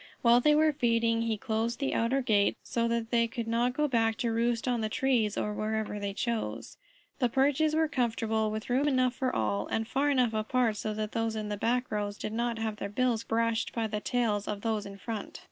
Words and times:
While 0.23 0.41
they 0.41 0.55
were 0.55 0.73
feeding 0.73 1.21
he 1.21 1.37
closed 1.37 1.77
the 1.77 1.93
outer 1.93 2.23
gate, 2.23 2.57
so 2.63 2.87
that 2.87 3.11
they 3.11 3.27
could 3.27 3.47
not 3.47 3.73
go 3.73 3.87
back 3.87 4.17
to 4.17 4.31
roost 4.31 4.67
on 4.67 4.81
the 4.81 4.89
trees 4.89 5.37
or 5.37 5.53
wherever 5.53 5.99
they 5.99 6.11
chose. 6.11 6.77
The 7.19 7.29
perches 7.29 7.75
were 7.75 7.87
comfortable, 7.87 8.49
with 8.49 8.67
room 8.71 8.87
enough 8.87 9.13
for 9.13 9.31
all, 9.35 9.67
and 9.67 9.87
far 9.87 10.09
enough 10.09 10.33
apart 10.33 10.77
so 10.77 10.95
that 10.95 11.11
those 11.11 11.35
in 11.35 11.49
the 11.49 11.55
back 11.57 11.91
rows 11.91 12.17
did 12.17 12.33
not 12.33 12.57
have 12.57 12.77
their 12.77 12.89
bills 12.89 13.23
brushed 13.23 13.73
by 13.73 13.85
the 13.85 13.99
tails 13.99 14.47
of 14.47 14.61
those 14.61 14.87
in 14.87 14.97
front. 14.97 15.39